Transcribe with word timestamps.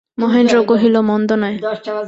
মহেন্দ্র 0.17 0.55
কহিল, 0.69 0.95
মন্দ 1.01 1.29
নয়। 1.41 1.57